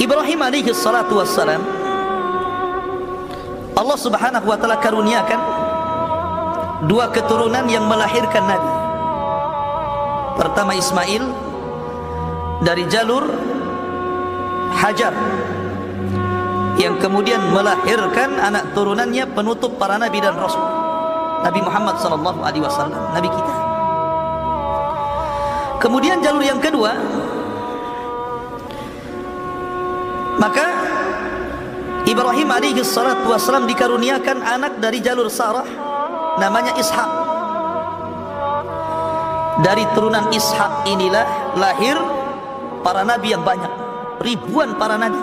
Ibrahim 0.00 0.40
alaihi 0.40 0.72
salatu 0.72 1.20
wassalam 1.20 1.60
Allah 3.76 3.98
subhanahu 4.00 4.48
wa 4.48 4.56
ta'ala 4.56 4.80
karuniakan 4.80 5.40
dua 6.88 7.12
keturunan 7.12 7.68
yang 7.68 7.84
melahirkan 7.84 8.48
Nabi. 8.48 8.72
Pertama 10.40 10.72
Ismail 10.72 11.24
dari 12.64 12.88
jalur 12.88 13.28
Hajar. 14.70 15.12
Yang 16.80 17.04
kemudian 17.04 17.52
melahirkan 17.52 18.40
anak 18.40 18.72
turunannya 18.72 19.28
penutup 19.36 19.76
para 19.76 20.00
nabi 20.00 20.24
dan 20.24 20.32
rasul. 20.32 20.62
Nabi 21.44 21.60
Muhammad 21.60 22.00
sallallahu 22.00 22.40
alaihi 22.40 22.64
wasallam 22.64 22.96
nabi 23.12 23.28
kita. 23.28 23.54
Kemudian 25.84 26.24
jalur 26.24 26.40
yang 26.40 26.56
kedua 26.56 26.96
maka 30.40 30.66
Ibrahim 32.08 32.48
alaihi 32.48 32.80
salatu 32.80 33.28
wasallam 33.28 33.68
dikaruniakan 33.68 34.40
anak 34.40 34.80
dari 34.80 35.04
jalur 35.04 35.28
Sarah 35.28 35.68
namanya 36.40 36.72
Ishak. 36.80 37.10
Dari 39.60 39.84
turunan 39.92 40.32
Ishak 40.32 40.88
inilah 40.88 41.52
lahir 41.60 42.00
para 42.80 43.04
nabi 43.04 43.36
yang 43.36 43.44
banyak 43.44 43.68
ribuan 44.24 44.80
para 44.80 44.96
nabi 44.96 45.20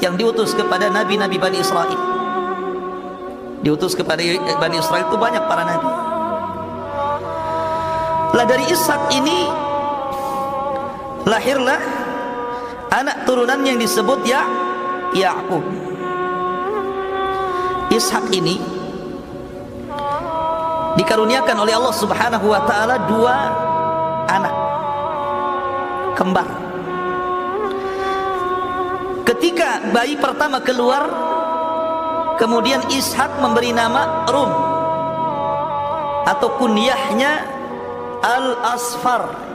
yang 0.00 0.16
diutus 0.16 0.56
kepada 0.56 0.88
nabi-nabi 0.88 1.36
Bani 1.36 1.60
Israel. 1.60 2.00
Diutus 3.60 3.92
kepada 3.92 4.24
Bani 4.56 4.76
Israel 4.80 5.04
itu 5.04 5.16
banyak 5.20 5.44
para 5.44 5.62
nabi. 5.68 5.90
Lah 8.32 8.44
dari 8.48 8.64
Ishak 8.72 9.12
ini 9.12 9.44
lahirlah 11.28 11.97
anak 12.92 13.28
turunan 13.28 13.60
yang 13.64 13.76
disebut 13.76 14.24
ya 14.24 14.44
Yakub 15.12 15.64
Ishak 17.88 18.28
ini 18.36 18.60
dikaruniakan 21.00 21.56
oleh 21.64 21.72
Allah 21.72 21.94
Subhanahu 21.94 22.46
wa 22.52 22.60
taala 22.68 23.00
dua 23.08 23.36
anak 24.28 24.54
kembar. 26.18 26.48
Ketika 29.24 29.88
bayi 29.94 30.20
pertama 30.20 30.60
keluar 30.60 31.08
kemudian 32.36 32.84
Ishak 32.92 33.40
memberi 33.40 33.72
nama 33.72 34.28
Rum 34.28 34.52
atau 36.28 36.48
kunyahnya 36.60 37.46
Al-Asfar 38.20 39.47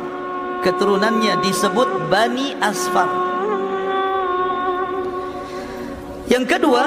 keturunannya 0.63 1.43
disebut 1.43 2.07
Bani 2.07 2.55
Asfar. 2.63 3.11
Yang 6.31 6.55
kedua 6.55 6.83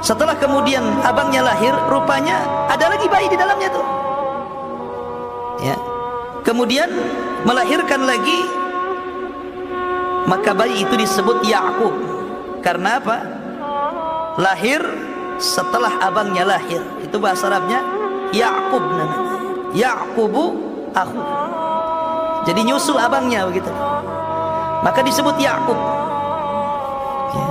setelah 0.00 0.36
kemudian 0.36 0.82
abangnya 1.04 1.44
lahir 1.44 1.72
rupanya 1.88 2.40
ada 2.72 2.92
lagi 2.92 3.06
bayi 3.06 3.28
di 3.28 3.36
dalamnya 3.36 3.68
tuh. 3.70 3.86
Ya. 5.60 5.76
Kemudian 6.44 6.88
melahirkan 7.44 8.04
lagi 8.04 8.44
maka 10.24 10.56
bayi 10.56 10.84
itu 10.84 10.96
disebut 10.96 11.44
Yakub 11.44 11.92
karena 12.64 12.96
apa? 13.00 13.18
Lahir 14.40 14.80
setelah 15.36 16.00
abangnya 16.00 16.48
lahir. 16.48 16.80
Itu 17.04 17.20
bahasa 17.20 17.52
Arabnya 17.52 17.80
Yakub 18.32 18.82
namanya. 18.82 19.36
Yakubu 19.74 20.44
aku 20.94 21.43
jadi 22.44 22.60
nyusul 22.60 23.00
abangnya 23.00 23.48
begitu. 23.48 23.72
Maka 24.84 25.00
disebut 25.00 25.36
Yakub. 25.40 25.78
Ya. 27.34 27.46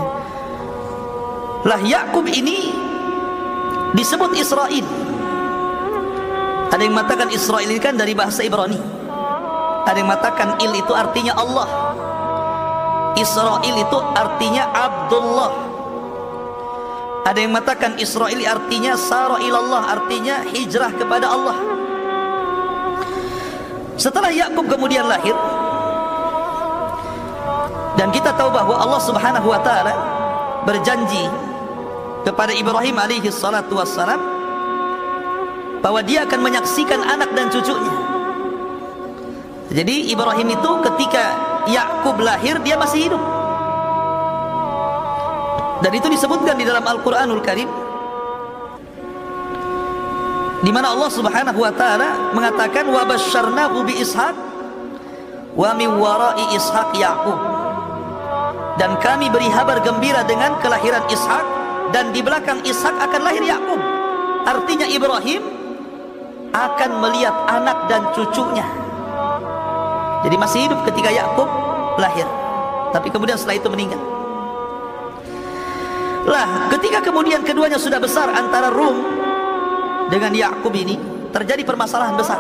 lah 1.68 1.80
Yakub 1.82 2.24
ini 2.30 2.72
disebut 3.98 4.32
Israel 4.38 4.86
ada 6.74 6.82
yang 6.82 6.98
mengatakan 6.98 7.30
Israel 7.30 7.70
ini 7.70 7.78
kan 7.78 7.94
dari 7.94 8.18
bahasa 8.18 8.42
Ibrani. 8.42 8.82
Ada 9.86 9.94
yang 9.94 10.10
mengatakan 10.10 10.58
il 10.58 10.74
itu 10.74 10.90
artinya 10.90 11.38
Allah. 11.38 11.70
Israel 13.14 13.62
itu 13.62 13.98
artinya 14.18 14.74
Abdullah. 14.74 15.54
Ada 17.30 17.38
yang 17.46 17.54
mengatakan 17.54 18.02
Israel 18.02 18.42
artinya 18.42 18.98
Sara 18.98 19.38
ilallah 19.38 19.86
artinya 19.86 20.42
hijrah 20.50 20.98
kepada 20.98 21.30
Allah 21.30 21.83
setelah 23.96 24.34
Yakub 24.34 24.66
kemudian 24.66 25.06
lahir 25.06 25.36
dan 27.94 28.10
kita 28.10 28.34
tahu 28.34 28.50
bahwa 28.50 28.74
Allah 28.74 29.02
Subhanahu 29.02 29.48
wa 29.48 29.60
taala 29.62 29.94
berjanji 30.66 31.30
kepada 32.26 32.56
Ibrahim 32.56 32.98
alaihi 32.98 33.30
salatu 33.30 33.78
wassalam 33.78 34.18
bahwa 35.84 36.00
dia 36.02 36.24
akan 36.24 36.40
menyaksikan 36.40 37.04
anak 37.04 37.36
dan 37.36 37.52
cucunya. 37.52 37.94
Jadi 39.74 40.16
Ibrahim 40.16 40.56
itu 40.56 40.72
ketika 40.90 41.24
Yakub 41.68 42.18
lahir 42.24 42.56
dia 42.64 42.80
masih 42.80 43.12
hidup. 43.12 43.24
Dan 45.84 45.92
itu 45.92 46.08
disebutkan 46.08 46.56
di 46.56 46.64
dalam 46.64 46.88
Al-Qur'anul 46.88 47.44
Karim 47.44 47.68
di 50.64 50.72
mana 50.72 50.96
Allah 50.96 51.12
Subhanahu 51.12 51.60
wa 51.60 51.72
taala 51.76 52.32
mengatakan 52.32 52.88
wa 52.88 53.04
basyarnahu 53.04 53.84
bi 53.84 54.00
Ishaq 54.00 54.36
wa 55.60 55.70
min 55.76 55.92
wara'i 56.00 56.56
Ishaq 56.56 56.96
Yaqub. 56.96 57.40
Dan 58.80 58.98
kami 59.04 59.30
beri 59.30 59.52
kabar 59.52 59.84
gembira 59.84 60.24
dengan 60.24 60.58
kelahiran 60.64 61.04
Ishak 61.12 61.46
dan 61.92 62.16
di 62.16 62.24
belakang 62.24 62.64
Ishak 62.64 62.96
akan 62.96 63.22
lahir 63.22 63.44
Yakub. 63.44 63.78
Artinya 64.48 64.88
Ibrahim 64.88 65.44
akan 66.56 66.92
melihat 67.04 67.36
anak 67.52 67.78
dan 67.92 68.02
cucunya. 68.16 68.66
Jadi 70.24 70.36
masih 70.40 70.60
hidup 70.72 70.80
ketika 70.88 71.12
Yakub 71.12 71.52
lahir. 72.00 72.26
Tapi 72.96 73.12
kemudian 73.12 73.36
setelah 73.36 73.60
itu 73.60 73.68
meninggal. 73.68 74.00
Lah, 76.24 76.72
ketika 76.72 77.04
kemudian 77.04 77.44
keduanya 77.44 77.76
sudah 77.76 78.00
besar 78.00 78.32
antara 78.32 78.72
Rum 78.72 79.23
dengan 80.14 80.30
Yakub 80.30 80.70
ini 80.78 80.94
terjadi 81.34 81.66
permasalahan 81.66 82.14
besar. 82.14 82.38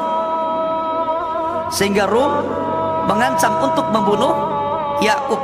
Sehingga 1.73 2.05
Rum 2.05 2.29
mengancam 3.09 3.65
untuk 3.65 3.89
membunuh 3.89 4.37
Yakub. 5.01 5.41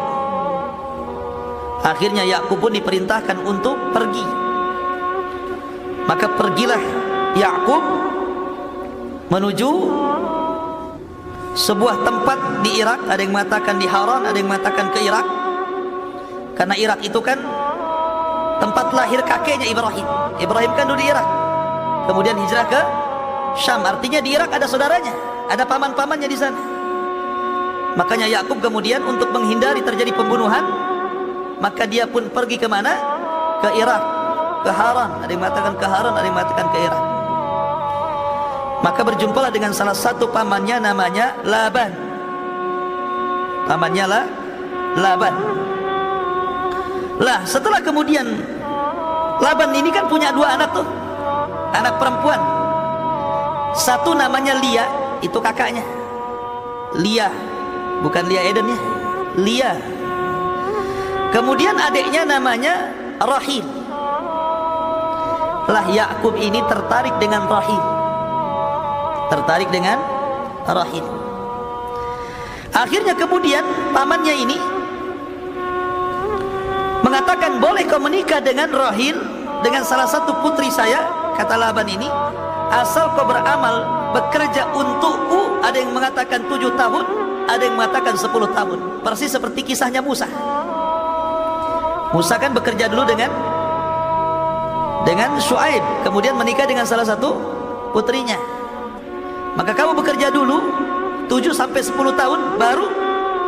Akhirnya 1.82 2.22
Yakub 2.22 2.62
pun 2.62 2.70
diperintahkan 2.70 3.34
untuk 3.42 3.74
pergi. 3.90 4.22
Maka 6.06 6.30
pergilah 6.38 6.84
Yakub 7.34 7.82
menuju 9.34 9.70
sebuah 11.58 12.06
tempat 12.06 12.62
di 12.62 12.78
Irak, 12.78 13.10
ada 13.10 13.18
yang 13.18 13.34
mengatakan 13.34 13.82
di 13.82 13.90
Haran, 13.90 14.30
ada 14.30 14.38
yang 14.38 14.54
mengatakan 14.54 14.94
ke 14.94 15.02
Irak. 15.02 15.26
Karena 16.54 16.78
Irak 16.78 17.02
itu 17.02 17.18
kan 17.26 17.42
tempat 18.62 18.94
lahir 18.94 19.26
kakeknya 19.26 19.66
Ibrahim. 19.66 20.06
Ibrahim 20.38 20.72
kan 20.78 20.86
dulu 20.86 21.00
di 21.02 21.10
Irak. 21.10 21.39
Kemudian 22.10 22.34
hijrah 22.42 22.66
ke 22.66 22.82
Syam. 23.54 23.86
Artinya 23.86 24.18
di 24.18 24.34
Irak 24.34 24.50
ada 24.50 24.66
saudaranya, 24.66 25.14
ada 25.46 25.62
paman-pamannya 25.62 26.26
di 26.26 26.34
sana. 26.34 26.58
Makanya 27.94 28.26
Yakub 28.26 28.58
kemudian 28.66 29.06
untuk 29.06 29.30
menghindari 29.30 29.86
terjadi 29.86 30.10
pembunuhan, 30.18 30.66
maka 31.62 31.86
dia 31.86 32.10
pun 32.10 32.26
pergi 32.34 32.58
ke 32.58 32.66
mana? 32.66 32.98
Ke 33.62 33.70
Irak, 33.78 34.02
ke 34.66 34.72
Haran. 34.74 35.22
Ada 35.22 35.30
yang 35.30 35.42
mengatakan 35.46 35.74
ke 35.78 35.86
Haran, 35.86 36.14
ada 36.18 36.26
yang 36.26 36.34
mengatakan 36.34 36.68
ke 36.74 36.78
Irak. 36.82 37.04
Maka 38.80 39.02
berjumpalah 39.04 39.52
dengan 39.52 39.76
salah 39.76 39.94
satu 39.94 40.32
pamannya 40.32 40.80
namanya 40.80 41.38
Laban. 41.46 41.92
Pamannya 43.70 44.06
lah 44.08 44.24
Laban. 44.98 45.36
Lah 47.20 47.44
setelah 47.44 47.84
kemudian 47.84 48.26
Laban 49.44 49.76
ini 49.76 49.92
kan 49.92 50.08
punya 50.08 50.32
dua 50.32 50.56
anak 50.56 50.72
tuh, 50.72 50.88
anak 51.74 52.02
perempuan. 52.02 52.42
Satu 53.78 54.18
namanya 54.18 54.58
Lia, 54.58 54.86
itu 55.22 55.38
kakaknya. 55.38 55.86
Lia, 56.98 57.30
bukan 58.02 58.26
Lia 58.26 58.42
Eden 58.50 58.66
ya. 58.66 58.80
Lia. 59.38 59.72
Kemudian 61.30 61.78
adiknya 61.78 62.26
namanya 62.26 62.90
Rahil. 63.22 63.66
Lah 65.70 65.86
Yakub 65.86 66.34
ini 66.34 66.66
tertarik 66.66 67.14
dengan 67.22 67.46
Rahil. 67.46 67.84
Tertarik 69.30 69.70
dengan 69.70 70.02
Rahil. 70.66 71.06
Akhirnya 72.74 73.14
kemudian 73.14 73.62
pamannya 73.94 74.34
ini 74.34 74.58
mengatakan 77.06 77.58
boleh 77.58 77.86
kau 77.90 78.02
menikah 78.02 78.42
dengan 78.42 78.70
Rahil 78.70 79.18
dengan 79.66 79.82
salah 79.82 80.06
satu 80.06 80.34
putri 80.46 80.70
saya 80.70 81.09
kata 81.40 81.56
Laban 81.56 81.88
ini 81.88 82.12
asal 82.76 83.16
kau 83.16 83.24
beramal 83.24 83.88
bekerja 84.12 84.68
untukku 84.76 85.64
ada 85.64 85.80
yang 85.80 85.96
mengatakan 85.96 86.44
tujuh 86.52 86.76
tahun 86.76 87.30
ada 87.50 87.64
yang 87.66 87.76
mengatakan 87.76 88.14
10 88.14 88.30
tahun. 88.54 88.80
Persis 89.02 89.34
seperti 89.34 89.66
kisahnya 89.66 90.06
Musa. 90.06 90.30
Musa 92.14 92.38
kan 92.38 92.54
bekerja 92.54 92.86
dulu 92.90 93.06
dengan 93.10 93.34
dengan 95.06 95.42
Shu'aib, 95.42 96.06
kemudian 96.06 96.38
menikah 96.38 96.70
dengan 96.70 96.86
salah 96.86 97.06
satu 97.06 97.34
putrinya. 97.90 98.38
Maka 99.58 99.74
kamu 99.74 99.98
bekerja 99.98 100.30
dulu 100.30 100.62
7 101.26 101.50
sampai 101.54 101.82
10 101.82 102.14
tahun 102.14 102.40
baru 102.62 102.86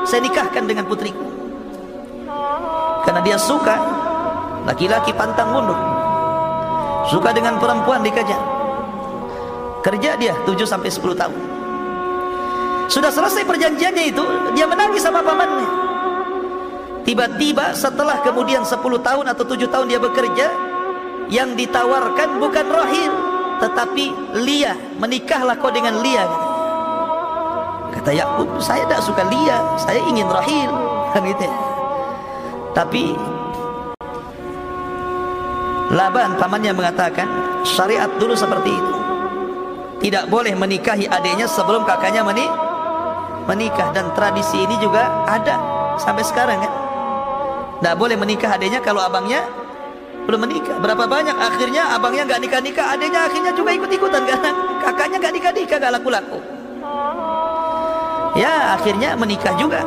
saya 0.10 0.26
nikahkan 0.26 0.66
dengan 0.66 0.90
putriku. 0.90 1.22
Karena 3.06 3.22
dia 3.22 3.38
suka 3.38 3.78
laki-laki 4.66 5.14
pantang 5.14 5.54
mundur. 5.54 5.78
Suka 7.10 7.34
dengan 7.34 7.58
perempuan 7.58 8.06
dikejar. 8.06 8.42
Kerja 9.82 10.14
dia 10.20 10.34
7 10.46 10.62
sampai 10.68 10.90
10 10.94 11.18
tahun. 11.18 11.40
Sudah 12.92 13.10
selesai 13.10 13.48
perjanjiannya 13.48 14.04
itu, 14.12 14.24
dia 14.54 14.68
menangis 14.68 15.02
sama 15.02 15.24
pamannya. 15.24 15.66
Tiba-tiba 17.02 17.74
setelah 17.74 18.22
kemudian 18.22 18.62
10 18.62 18.78
tahun 19.02 19.26
atau 19.32 19.44
7 19.48 19.66
tahun 19.72 19.88
dia 19.90 19.98
bekerja, 19.98 20.48
yang 21.32 21.56
ditawarkan 21.56 22.38
bukan 22.38 22.68
Rahil, 22.68 23.14
tetapi 23.64 24.06
Lia. 24.44 24.76
Menikahlah 25.00 25.56
kau 25.58 25.72
dengan 25.72 26.04
Lia. 26.04 26.28
Kata 27.96 28.12
Yakub, 28.12 28.60
saya 28.60 28.84
tidak 28.86 29.02
suka 29.02 29.24
Lia, 29.32 29.58
saya 29.80 30.04
ingin 30.06 30.28
Rahil. 30.28 30.70
Kan 31.16 31.24
gitu 31.26 31.48
ya. 31.48 31.56
Tapi 32.72 33.16
Laban 35.92 36.40
pamannya 36.40 36.72
mengatakan 36.72 37.28
syariat 37.68 38.08
dulu 38.16 38.32
seperti 38.32 38.72
itu. 38.72 38.94
Tidak 40.02 40.32
boleh 40.32 40.56
menikahi 40.56 41.06
adiknya 41.06 41.46
sebelum 41.46 41.86
kakaknya 41.86 42.24
menik 42.26 42.50
menikah 43.46 43.92
dan 43.92 44.10
tradisi 44.16 44.64
ini 44.64 44.80
juga 44.80 45.28
ada 45.28 45.60
sampai 46.00 46.24
sekarang 46.24 46.64
kan. 46.64 46.74
Tidak 47.82 47.96
boleh 48.00 48.16
menikah 48.16 48.56
adiknya 48.56 48.80
kalau 48.80 49.04
abangnya 49.04 49.44
belum 50.26 50.48
menikah. 50.48 50.80
Berapa 50.80 51.06
banyak 51.12 51.36
akhirnya 51.36 51.92
abangnya 51.92 52.24
nggak 52.24 52.42
nikah 52.42 52.62
nikah, 52.64 52.86
adiknya 52.96 53.28
akhirnya 53.28 53.52
juga 53.52 53.76
ikut 53.76 53.92
ikutan 53.92 54.24
karena 54.24 54.52
kakaknya 54.80 55.18
nggak 55.20 55.34
nikah 55.36 55.52
nikah 55.52 55.78
nggak 55.82 55.94
laku 56.00 56.10
laku. 56.10 56.40
Ya 58.40 58.80
akhirnya 58.80 59.20
menikah 59.20 59.52
juga. 59.60 59.84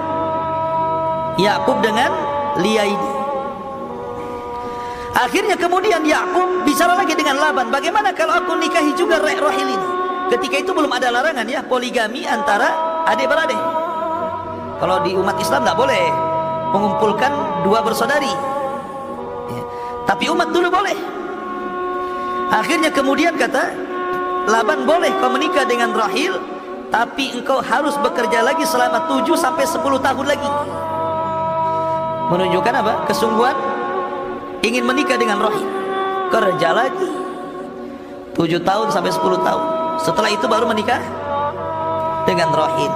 Yakub 1.41 1.81
dengan 1.81 2.13
Lia 2.61 2.87
ini. 2.87 3.24
Akhirnya 5.15 5.55
kemudian 5.55 6.03
Yakub 6.03 6.67
bicara 6.67 6.99
lagi 6.99 7.15
dengan 7.15 7.39
Laban, 7.39 7.71
bagaimana 7.71 8.11
kalau 8.11 8.35
aku 8.35 8.59
nikahi 8.59 8.99
juga 8.99 9.23
Rahil 9.23 9.63
ini? 9.63 9.89
Ketika 10.35 10.57
itu 10.59 10.71
belum 10.75 10.91
ada 10.91 11.15
larangan 11.15 11.47
ya 11.47 11.63
poligami 11.63 12.27
antara 12.27 12.75
adik 13.07 13.31
beradik. 13.31 13.61
Kalau 14.83 15.07
di 15.07 15.15
umat 15.15 15.39
Islam 15.39 15.63
tidak 15.63 15.79
boleh 15.79 16.05
mengumpulkan 16.75 17.31
dua 17.63 17.79
bersaudari. 17.87 18.35
Ya. 19.55 19.63
Tapi 20.11 20.25
umat 20.35 20.51
dulu 20.51 20.67
boleh. 20.67 20.99
Akhirnya 22.51 22.91
kemudian 22.91 23.39
kata 23.39 23.71
Laban 24.51 24.83
boleh 24.83 25.15
kau 25.23 25.31
menikah 25.31 25.63
dengan 25.63 25.95
Rahil, 25.95 26.37
tapi 26.91 27.39
engkau 27.39 27.63
harus 27.63 27.95
bekerja 28.03 28.45
lagi 28.45 28.67
selama 28.69 29.09
7 29.09 29.25
sampai 29.39 29.65
10 29.65 29.79
tahun 29.81 30.27
lagi. 30.27 30.51
Menunjukkan 32.29 32.75
apa? 32.77 32.93
Kesungguhan 33.09 33.57
ingin 34.65 34.89
menikah 34.89 35.21
dengan 35.21 35.45
Rahim 35.45 35.69
kerja 36.33 36.73
lagi. 36.73 37.09
7 38.35 38.67
tahun 38.67 38.89
sampai 38.91 39.13
10 39.13 39.47
tahun. 39.47 39.65
Setelah 40.03 40.31
itu 40.33 40.49
baru 40.51 40.67
menikah 40.67 40.99
dengan 42.25 42.51
Rahim 42.51 42.91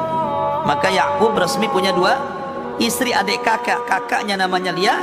maka 0.67 0.91
Yakub 0.91 1.32
resmi 1.37 1.70
punya 1.70 1.94
dua 1.94 2.19
istri 2.82 3.15
adik 3.15 3.44
kakak. 3.44 3.87
Kakaknya 3.87 4.35
namanya 4.41 4.75
Lia 4.75 4.97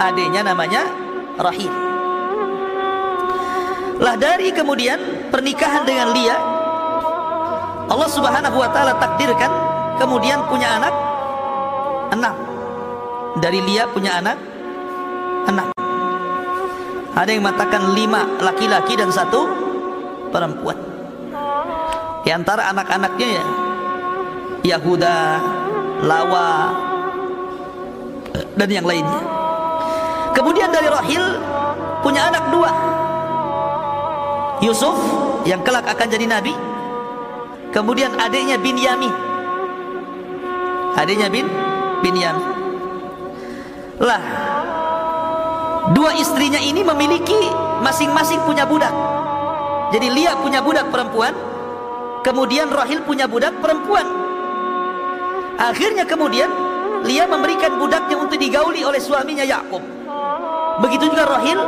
adiknya 0.00 0.42
namanya 0.42 0.82
Rahim 1.38 1.70
lah 3.98 4.14
dari 4.14 4.54
kemudian 4.54 5.30
pernikahan 5.30 5.82
dengan 5.82 6.14
Lia 6.14 6.36
Allah 7.88 8.08
subhanahu 8.10 8.56
wa 8.60 8.68
ta'ala 8.70 9.00
takdirkan 9.00 9.50
kemudian 9.96 10.44
punya 10.46 10.76
anak 10.76 10.94
enam. 12.12 12.36
Dari 13.38 13.60
Lia 13.64 13.88
punya 13.90 14.18
anak 14.20 14.38
enam 15.48 15.77
ada 17.18 17.34
yang 17.34 17.42
mengatakan 17.42 17.98
lima 17.98 18.38
laki-laki 18.38 18.94
dan 18.94 19.10
satu 19.10 19.50
perempuan. 20.30 20.78
Di 22.22 22.30
antara 22.30 22.70
anak-anaknya 22.70 23.28
ya 23.42 23.44
Yahuda, 24.76 25.18
Lawa, 26.06 26.70
dan 28.54 28.68
yang 28.70 28.86
lainnya. 28.86 29.22
Kemudian 30.30 30.70
dari 30.70 30.86
Rahil 30.86 31.24
punya 32.06 32.30
anak 32.30 32.54
dua. 32.54 32.70
Yusuf 34.62 34.94
yang 35.42 35.62
kelak 35.66 35.90
akan 35.90 36.06
jadi 36.06 36.26
nabi. 36.30 36.54
Kemudian 37.74 38.14
adiknya 38.14 38.62
bin 38.62 38.78
Yamin. 38.78 39.10
Adiknya 40.94 41.26
bin 41.30 41.46
bin 41.98 42.14
Yamin. 42.14 42.46
Lah 43.98 44.22
Dua 45.96 46.12
istrinya 46.16 46.60
ini 46.60 46.84
memiliki 46.84 47.36
masing-masing 47.80 48.44
punya 48.44 48.68
budak. 48.68 48.92
Jadi 49.88 50.12
Lia 50.12 50.36
punya 50.36 50.60
budak 50.60 50.92
perempuan, 50.92 51.32
kemudian 52.20 52.68
Rahil 52.68 53.00
punya 53.08 53.24
budak 53.24 53.56
perempuan. 53.64 54.04
Akhirnya 55.56 56.04
kemudian 56.04 56.50
Lia 57.08 57.24
memberikan 57.24 57.80
budaknya 57.80 58.20
untuk 58.20 58.36
digauli 58.36 58.84
oleh 58.84 59.00
suaminya 59.00 59.46
Yakub. 59.46 59.80
Begitu 60.84 61.08
juga 61.08 61.24
Rahil 61.24 61.58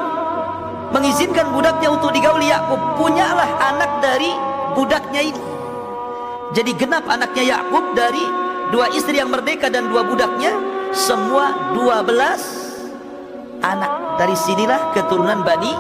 mengizinkan 0.90 1.54
budaknya 1.54 1.88
untuk 1.90 2.12
digauli 2.12 2.50
Yakub. 2.50 2.78
Punyalah 2.98 3.50
anak 3.72 4.04
dari 4.04 4.30
budaknya 4.74 5.22
ini. 5.32 5.42
Jadi 6.50 6.70
genap 6.74 7.06
anaknya 7.06 7.56
Yakub 7.56 7.94
dari 7.94 8.24
dua 8.74 8.90
istri 8.90 9.22
yang 9.22 9.30
merdeka 9.30 9.70
dan 9.70 9.86
dua 9.86 10.02
budaknya 10.02 10.50
semua 10.90 11.74
dua 11.78 12.02
belas 12.02 12.42
anak. 13.62 13.99
Dari 14.20 14.36
sinilah 14.36 14.92
keturunan 14.92 15.40
Bani 15.40 15.72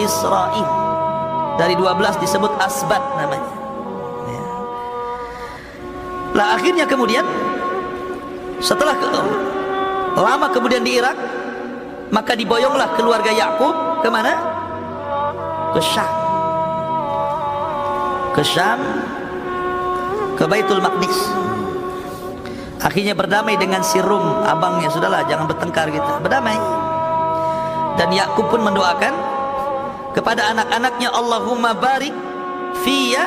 Israel. 0.00 0.64
Dari 1.60 1.76
12 1.76 2.24
disebut 2.24 2.48
Asbat 2.56 3.04
namanya. 3.20 3.50
Ya. 4.32 4.44
Lah 6.32 6.46
akhirnya 6.56 6.88
kemudian 6.88 7.20
setelah 8.64 8.96
ke, 8.96 9.06
lama 10.16 10.48
kemudian 10.56 10.80
di 10.80 10.96
Irak 10.96 11.20
maka 12.08 12.32
diboyonglah 12.32 12.96
keluarga 12.96 13.28
Yakub 13.28 14.00
ke 14.00 14.08
mana? 14.08 14.32
Ke 15.76 15.84
Syam. 15.84 16.12
Ke 18.32 18.40
Syam 18.40 18.80
ke 20.40 20.48
Baitul 20.48 20.80
Maqdis. 20.80 21.28
Akhirnya 22.80 23.12
berdamai 23.12 23.60
dengan 23.60 23.84
si 23.84 24.00
Rum 24.00 24.48
abangnya 24.48 24.88
sudahlah 24.88 25.28
jangan 25.28 25.44
bertengkar 25.44 25.92
kita 25.92 26.24
berdamai 26.24 26.83
dan 27.94 28.10
Yakub 28.10 28.50
pun 28.50 28.62
mendoakan 28.62 29.14
kepada 30.14 30.54
anak-anaknya 30.54 31.10
Allahumma 31.10 31.74
barik 31.74 32.14
fiya 32.82 33.26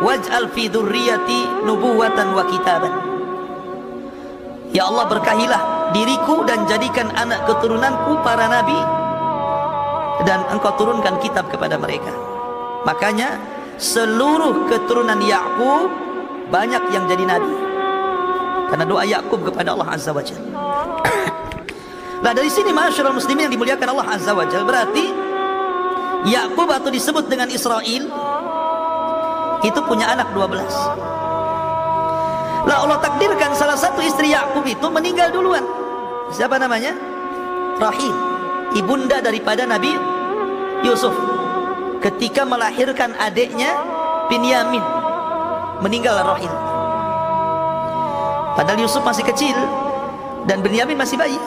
waj'al 0.00 0.52
fi 0.52 0.68
dzurriyyati 0.68 1.64
nubuwatan 1.64 2.32
wa 2.36 2.44
kitaban. 2.48 2.92
Ya 4.72 4.88
Allah 4.88 5.08
berkahilah 5.08 5.62
diriku 5.96 6.44
dan 6.44 6.68
jadikan 6.68 7.08
anak 7.16 7.48
keturunanku 7.48 8.20
para 8.20 8.50
nabi 8.50 8.76
dan 10.28 10.44
engkau 10.52 10.72
turunkan 10.76 11.16
kitab 11.20 11.48
kepada 11.48 11.80
mereka. 11.80 12.12
Makanya 12.84 13.40
seluruh 13.76 14.68
keturunan 14.68 15.20
Yakub 15.20 15.88
banyak 16.48 16.82
yang 16.92 17.04
jadi 17.08 17.24
nabi. 17.24 17.54
Karena 18.66 18.84
doa 18.84 19.04
Yakub 19.06 19.46
kepada 19.46 19.78
Allah 19.78 19.94
Azza 19.94 20.10
wa 20.10 20.24
Jalla. 20.24 20.55
Nah 22.24 22.32
dari 22.32 22.48
sini 22.48 22.72
masyarakat 22.72 23.12
muslimin 23.12 23.48
yang 23.48 23.54
dimuliakan 23.54 23.86
Allah 23.92 24.16
Azza 24.16 24.32
wa 24.32 24.44
Jalla 24.48 24.64
berarti 24.64 25.04
Yakub 26.26 26.66
atau 26.66 26.90
disebut 26.90 27.28
dengan 27.28 27.46
Israel 27.52 28.02
itu 29.62 29.80
punya 29.84 30.10
anak 30.10 30.32
12. 30.32 32.66
Lah 32.66 32.82
Allah 32.82 32.98
takdirkan 32.98 33.54
salah 33.54 33.78
satu 33.78 34.02
istri 34.02 34.34
Yakub 34.34 34.66
itu 34.66 34.86
meninggal 34.90 35.30
duluan. 35.30 35.62
Siapa 36.34 36.58
namanya? 36.58 36.98
Rahim, 37.78 38.14
ibunda 38.74 39.22
daripada 39.22 39.62
Nabi 39.68 39.94
Yusuf. 40.82 41.14
Ketika 42.02 42.42
melahirkan 42.42 43.14
adiknya 43.18 43.70
Binyamin, 44.26 44.82
meninggal 45.84 46.18
Rahim. 46.26 46.50
Padahal 48.58 48.80
Yusuf 48.82 49.04
masih 49.04 49.22
kecil 49.22 49.54
dan 50.48 50.64
Benyamin 50.64 50.98
masih 50.98 51.20
bayi. 51.20 51.38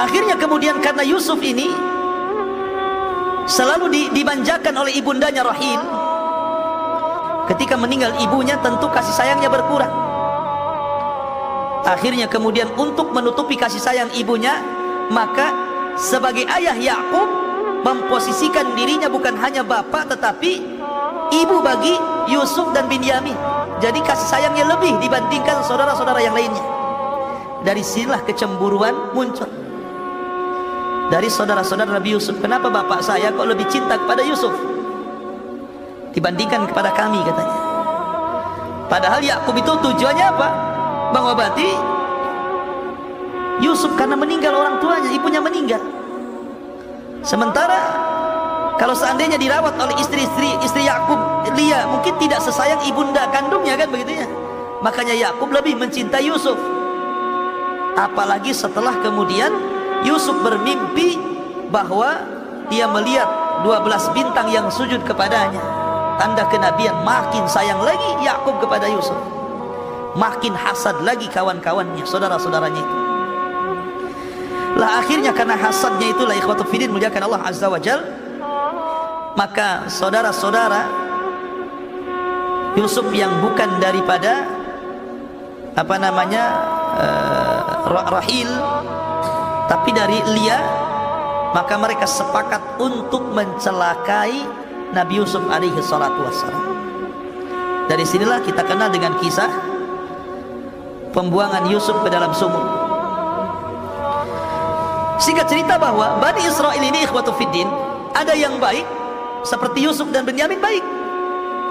Akhirnya 0.00 0.32
kemudian 0.40 0.80
karena 0.80 1.04
Yusuf 1.04 1.36
ini 1.44 1.68
selalu 3.44 4.16
dimanjakan 4.16 4.72
oleh 4.80 4.96
ibundanya 4.96 5.44
Rahil. 5.44 5.80
ketika 7.50 7.74
meninggal 7.74 8.14
ibunya 8.22 8.54
tentu 8.62 8.86
kasih 8.94 9.10
sayangnya 9.10 9.50
berkurang. 9.50 9.90
Akhirnya 11.82 12.30
kemudian 12.30 12.70
untuk 12.78 13.10
menutupi 13.10 13.58
kasih 13.58 13.82
sayang 13.82 14.06
ibunya 14.14 14.54
maka 15.10 15.50
sebagai 15.98 16.46
ayah 16.46 16.78
Yakub 16.78 17.26
memposisikan 17.82 18.78
dirinya 18.78 19.10
bukan 19.10 19.34
hanya 19.42 19.66
bapak 19.66 20.14
tetapi 20.14 20.62
ibu 21.34 21.56
bagi 21.58 21.98
Yusuf 22.30 22.70
dan 22.70 22.86
Binyamin. 22.86 23.34
Jadi 23.82 23.98
kasih 23.98 24.30
sayangnya 24.30 24.70
lebih 24.70 25.02
dibandingkan 25.02 25.66
saudara-saudara 25.66 26.22
yang 26.22 26.38
lainnya. 26.38 26.62
Dari 27.66 27.82
sinilah 27.82 28.22
kecemburuan 28.24 29.10
muncul 29.10 29.59
dari 31.10 31.26
saudara-saudara 31.26 31.90
Nabi 31.98 32.14
Yusuf 32.14 32.38
kenapa 32.38 32.70
bapak 32.70 33.02
saya 33.02 33.34
kok 33.34 33.42
lebih 33.42 33.66
cinta 33.66 33.98
kepada 33.98 34.22
Yusuf? 34.22 34.54
Dibandingkan 36.14 36.70
kepada 36.70 36.94
kami 36.94 37.18
katanya. 37.26 37.56
Padahal 38.86 39.18
Yakub 39.22 39.54
itu 39.58 39.72
tujuannya 39.74 40.26
apa? 40.26 40.48
Mengobati 41.10 41.70
Yusuf 43.58 43.90
karena 43.98 44.14
meninggal 44.14 44.54
orang 44.54 44.78
tuanya 44.78 45.10
ibunya 45.10 45.42
meninggal. 45.42 45.82
Sementara 47.26 47.78
kalau 48.78 48.94
seandainya 48.94 49.36
dirawat 49.36 49.76
oleh 49.76 49.98
istri-istri 49.98 50.56
istri 50.62 50.86
Yakub 50.86 51.18
Lia 51.58 51.90
mungkin 51.90 52.14
tidak 52.22 52.40
sesayang 52.40 52.80
ibunda 52.86 53.26
kandungnya 53.34 53.74
kan 53.74 53.90
begitu 53.90 54.22
ya? 54.22 54.26
Makanya 54.80 55.12
Yakub 55.18 55.50
lebih 55.50 55.74
mencintai 55.74 56.30
Yusuf. 56.30 56.56
Apalagi 57.98 58.54
setelah 58.54 58.94
kemudian 59.02 59.79
Yusuf 60.06 60.36
bermimpi 60.40 61.20
bahwa 61.68 62.24
dia 62.72 62.88
melihat 62.88 63.28
12 63.62 64.16
bintang 64.16 64.48
yang 64.48 64.66
sujud 64.72 65.04
kepadanya. 65.04 65.60
Tanda 66.16 66.44
kenabian 66.48 67.00
makin 67.04 67.48
sayang 67.48 67.80
lagi 67.80 68.20
Yakub 68.20 68.60
kepada 68.60 68.88
Yusuf. 68.88 69.16
Makin 70.16 70.52
hasad 70.52 71.00
lagi 71.06 71.30
kawan-kawannya 71.30 72.04
saudara-saudaranya 72.04 72.80
itu. 72.82 72.96
Lah 74.76 75.02
akhirnya 75.02 75.32
karena 75.34 75.56
hasadnya 75.58 76.12
itulah 76.12 76.34
ikhwatu 76.36 76.64
fidin 76.68 76.92
muliakan 76.94 77.26
Allah 77.26 77.42
azza 77.44 77.66
wa 77.68 77.80
jal 77.80 78.00
maka 79.38 79.86
saudara-saudara 79.86 80.82
Yusuf 82.78 83.06
yang 83.10 83.42
bukan 83.42 83.82
daripada 83.82 84.46
apa 85.74 85.94
namanya 85.98 86.44
uh, 86.98 88.10
Rahil 88.14 88.50
tapi 89.70 89.94
dari 89.94 90.18
Lia 90.34 90.58
maka 91.54 91.78
mereka 91.78 92.02
sepakat 92.02 92.82
untuk 92.82 93.22
mencelakai 93.30 94.42
Nabi 94.90 95.22
Yusuf 95.22 95.46
alaihi 95.46 95.78
salatu 95.78 96.26
wassalam. 96.26 96.62
Dari 97.86 98.02
sinilah 98.02 98.42
kita 98.42 98.66
kenal 98.66 98.90
dengan 98.90 99.14
kisah 99.22 99.50
pembuangan 101.14 101.70
Yusuf 101.70 101.94
ke 102.02 102.10
dalam 102.10 102.34
sumur. 102.34 102.66
Singkat 105.22 105.46
cerita 105.46 105.78
bahwa 105.78 106.18
Bani 106.18 106.42
Israel 106.42 106.74
ini 106.74 107.06
ikhwatu 107.06 107.30
fiddin 107.38 107.70
ada 108.14 108.34
yang 108.34 108.58
baik 108.58 108.86
seperti 109.46 109.86
Yusuf 109.86 110.10
dan 110.10 110.26
Benyamin 110.26 110.58
baik. 110.58 110.82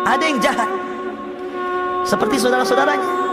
Ada 0.07 0.23
yang 0.23 0.39
jahat 0.39 0.71
seperti 2.07 2.39
saudara-saudaranya 2.39 3.28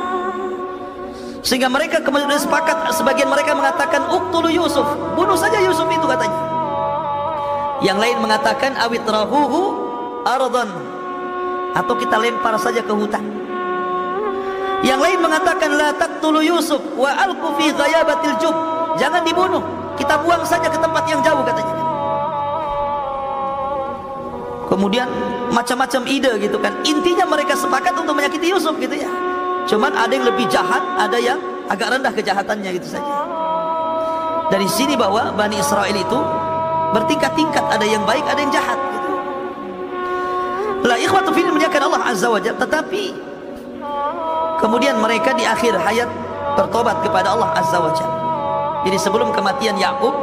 sehingga 1.46 1.70
mereka 1.70 2.02
kemudian 2.02 2.26
sepakat. 2.34 2.90
Sebagian 2.90 3.30
mereka 3.30 3.54
mengatakan 3.54 4.10
uktulu 4.10 4.50
Yusuf. 4.50 4.82
Bunuh 5.14 5.38
saja 5.38 5.62
Yusuf 5.62 5.86
itu 5.86 6.02
katanya. 6.02 6.40
Yang 7.86 7.98
lain 8.02 8.16
mengatakan 8.18 8.74
awit 8.82 9.06
rahuhu 9.06 9.62
ardon 10.26 10.66
atau 11.78 11.94
kita 11.94 12.18
lempar 12.18 12.58
saja 12.58 12.82
ke 12.82 12.90
hutan. 12.90 13.22
Yang 14.82 15.00
lain 15.06 15.18
mengatakan 15.22 15.70
la 15.78 15.94
taqtulu 15.94 16.42
Yusuf 16.42 16.82
wa 16.98 17.14
alqu 17.14 17.48
fi 17.62 17.70
ghayabatil 17.70 18.36
jub. 18.42 18.56
Jangan 18.98 19.22
dibunuh. 19.22 19.62
Kita 19.94 20.18
buang 20.26 20.42
saja 20.42 20.66
ke 20.66 20.76
tempat 20.82 21.06
yang 21.06 21.22
jauh 21.22 21.46
katanya. 21.46 21.74
Kemudian 24.66 25.06
macam-macam 25.54 26.02
ide 26.10 26.32
gitu 26.42 26.58
kan. 26.58 26.74
Intinya 26.82 27.22
mereka 27.22 27.54
sepakat 27.54 27.94
untuk 27.94 28.18
menyakiti 28.18 28.50
Yusuf 28.50 28.74
gitu 28.82 28.98
ya 28.98 29.08
Cuman 29.66 29.92
ada 29.92 30.12
yang 30.14 30.26
lebih 30.26 30.46
jahat, 30.46 30.82
ada 30.94 31.18
yang 31.18 31.38
agak 31.66 31.98
rendah 31.98 32.12
kejahatannya 32.14 32.70
gitu 32.78 32.88
saja. 32.98 33.14
Dari 34.46 34.68
sini 34.70 34.94
bahwa 34.94 35.34
Bani 35.34 35.58
Israel 35.58 35.90
itu 35.90 36.18
bertingkat-tingkat, 36.94 37.64
ada 37.66 37.82
yang 37.82 38.06
baik, 38.06 38.22
ada 38.30 38.38
yang 38.38 38.52
jahat. 38.54 38.78
Gitu. 38.78 39.10
Lah 40.86 40.96
ikhwatu 41.02 41.34
fil 41.34 41.50
menyakan 41.50 41.90
Allah 41.90 42.02
Azza 42.14 42.30
wa 42.30 42.38
Jalla, 42.38 42.62
tetapi 42.62 43.04
kemudian 44.62 45.02
mereka 45.02 45.34
di 45.34 45.42
akhir 45.42 45.74
hayat 45.82 46.06
bertobat 46.54 47.02
kepada 47.02 47.34
Allah 47.34 47.50
Azza 47.58 47.82
wa 47.82 47.90
Jalla. 47.90 48.16
Jadi 48.86 48.98
sebelum 49.02 49.34
kematian 49.34 49.74
Yakub, 49.82 50.14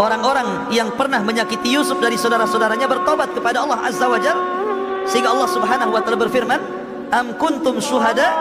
orang-orang 0.00 0.72
yang 0.72 0.88
pernah 0.96 1.20
menyakiti 1.20 1.76
Yusuf 1.76 2.00
dari 2.00 2.16
saudara-saudaranya 2.16 2.88
bertobat 2.88 3.36
kepada 3.36 3.68
Allah 3.68 3.84
Azza 3.84 4.08
wa 4.08 4.16
Jalla 4.16 4.44
sehingga 5.04 5.36
Allah 5.36 5.48
Subhanahu 5.52 5.92
wa 5.92 6.00
taala 6.00 6.16
berfirman 6.16 6.60
am 7.10 7.36
kuntum 7.36 7.82
syuhada? 7.82 8.32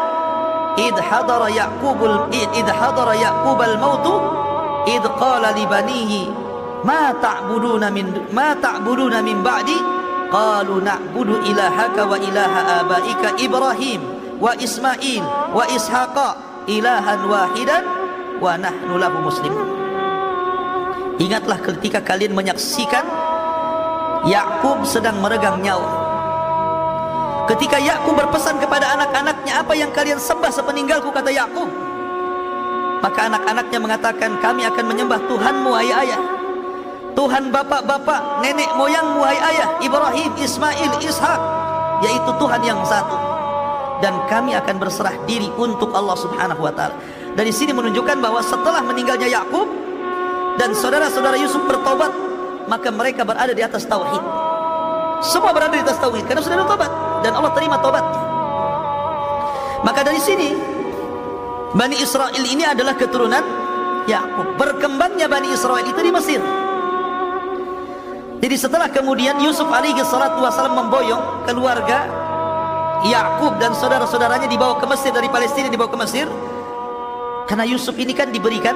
Id 0.79 0.97
hadara 0.97 1.49
yaqubul 1.49 2.29
id 2.33 2.67
hadara 2.67 3.13
yaqubal 3.17 3.75
mautu? 3.77 4.15
Id 4.89 5.03
qala 5.19 5.53
li 5.55 5.63
banihi 5.67 6.21
ma 6.83 7.13
ta'buduna 7.15 7.87
min 7.93 8.09
ma 8.31 8.53
ta'buduna 8.57 9.23
min 9.23 9.41
ba'di? 9.41 9.77
Qalu 10.33 10.81
na'budu 10.81 11.45
ilahaka 11.45 12.09
wa 12.09 12.17
ilaha 12.17 12.81
abaika 12.81 13.37
ibrahim 13.37 14.01
wa 14.41 14.49
ismail 14.57 15.21
wa 15.53 15.61
ishaqa 15.69 16.35
ilahan 16.65 17.21
wahidan 17.29 17.83
wa 18.41 18.57
nahnu 18.57 18.97
lahu 18.97 19.29
muslimun. 19.29 19.69
Ingatlah 21.21 21.61
ketika 21.61 22.01
kalian 22.01 22.33
menyaksikan 22.33 23.05
Yakub 24.25 24.81
sedang 24.87 25.21
meregang 25.21 25.61
nyawa 25.61 26.02
Ketika 27.43 27.75
Yakub 27.75 28.15
berpesan 28.15 28.55
kepada 28.55 28.95
anak-anaknya 28.95 29.59
apa 29.59 29.75
yang 29.75 29.91
kalian 29.91 30.15
sembah 30.15 30.47
sepeninggalku 30.47 31.11
kata 31.11 31.27
Yakub. 31.27 31.67
Maka 33.03 33.27
anak-anaknya 33.27 33.79
mengatakan 33.83 34.39
kami 34.39 34.63
akan 34.63 34.85
menyembah 34.87 35.19
Tuhanmu 35.27 35.75
ayah 35.83 35.97
ayah. 36.07 36.21
Tuhan 37.13 37.51
bapak-bapak, 37.51 38.39
nenek 38.47 38.71
moyangmu 38.79 39.21
ayah 39.27 39.43
ayah, 39.51 39.67
Ibrahim, 39.83 40.31
Ismail, 40.39 41.03
Ishak, 41.03 41.39
yaitu 41.99 42.31
Tuhan 42.39 42.63
yang 42.63 42.79
satu. 42.87 43.19
Dan 43.99 44.23
kami 44.31 44.55
akan 44.55 44.79
berserah 44.79 45.13
diri 45.27 45.51
untuk 45.59 45.91
Allah 45.91 46.15
Subhanahu 46.15 46.63
wa 46.63 46.71
taala. 46.71 46.95
Dari 47.35 47.51
sini 47.51 47.75
menunjukkan 47.75 48.23
bahwa 48.23 48.39
setelah 48.39 48.79
meninggalnya 48.87 49.27
Yakub 49.27 49.67
dan 50.55 50.71
saudara-saudara 50.71 51.35
Yusuf 51.35 51.59
bertobat, 51.67 52.11
maka 52.71 52.87
mereka 52.87 53.27
berada 53.27 53.51
di 53.51 53.61
atas 53.61 53.83
tauhid. 53.83 54.23
Semua 55.19 55.51
berada 55.51 55.75
di 55.75 55.83
atas 55.83 55.99
tauhid 55.99 56.23
karena 56.23 56.39
sudah 56.39 56.63
bertobat 56.63 57.12
dan 57.23 57.33
Allah 57.39 57.55
terima 57.55 57.79
tobatnya. 57.79 58.21
Maka 59.83 59.99
dari 60.03 60.19
sini 60.19 60.49
Bani 61.73 61.97
Israel 61.97 62.29
ini 62.37 62.61
adalah 62.61 62.93
keturunan 62.93 63.41
Yakub. 64.05 64.59
Berkembangnya 64.61 65.25
Bani 65.25 65.49
Israel 65.49 65.81
itu 65.81 65.97
di 65.97 66.11
Mesir. 66.13 66.41
Jadi 68.43 68.55
setelah 68.59 68.91
kemudian 68.91 69.39
Yusuf 69.39 69.65
alaihi 69.71 70.03
salatu 70.03 70.43
wasallam 70.43 70.85
memboyong 70.85 71.47
keluarga 71.47 72.05
Yakub 73.07 73.55
dan 73.59 73.71
saudara-saudaranya 73.71 74.51
dibawa 74.51 74.75
ke 74.79 74.85
Mesir 74.87 75.15
dari 75.15 75.31
Palestina 75.31 75.71
dibawa 75.71 75.87
ke 75.87 75.99
Mesir 75.99 76.27
karena 77.47 77.63
Yusuf 77.67 77.95
ini 77.99 78.11
kan 78.15 78.31
diberikan 78.31 78.75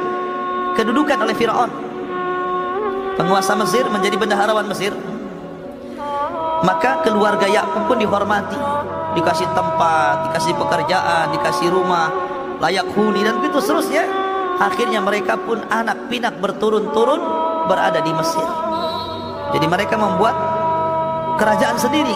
kedudukan 0.75 1.19
oleh 1.19 1.35
Firaun. 1.35 1.71
Penguasa 3.19 3.59
Mesir 3.59 3.83
menjadi 3.91 4.15
bendaharawan 4.15 4.67
Mesir 4.71 4.95
maka 6.65 7.05
keluarga 7.05 7.45
Yakub 7.45 7.85
pun 7.85 7.97
dihormati. 7.99 8.57
Dikasih 9.17 9.49
tempat 9.57 10.29
dikasih 10.29 10.53
pekerjaan 10.53 11.33
dikasih 11.33 11.73
rumah 11.73 12.13
layak 12.61 12.85
huni 12.93 13.25
dan 13.25 13.41
begitu 13.41 13.61
seterusnya. 13.61 14.05
Akhirnya 14.57 15.01
mereka 15.01 15.37
pun 15.37 15.61
anak 15.69 16.09
pinak 16.09 16.41
berturun-turun 16.41 17.21
berada 17.69 18.01
di 18.01 18.09
Mesir. 18.13 18.47
Jadi 19.53 19.65
mereka 19.69 19.95
membuat 19.97 20.33
kerajaan 21.37 21.77
sendiri. 21.77 22.13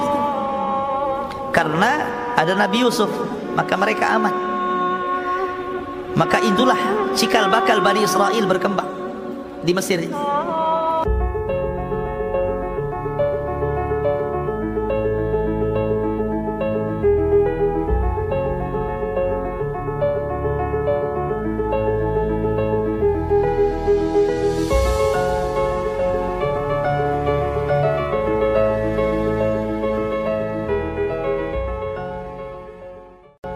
Karena 1.53 1.91
ada 2.37 2.53
Nabi 2.57 2.81
Yusuf 2.81 3.09
maka 3.53 3.73
mereka 3.77 4.17
aman. 4.17 4.33
Maka 6.17 6.41
itulah 6.43 6.77
cikal 7.15 7.47
bakal 7.47 7.79
Bani 7.79 8.03
Israel 8.03 8.45
berkembang 8.45 8.89
di 9.61 9.71
Mesir 9.71 10.01
ini 10.01 10.40